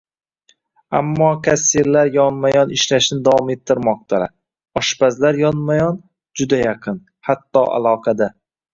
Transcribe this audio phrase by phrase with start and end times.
[0.99, 4.35] Ammo kassirlar yonma -yon ishlashni davom ettirmoqdalar,
[4.83, 6.05] oshpazlar yonma -yon-
[6.43, 8.37] juda yaqin, hatto aloqada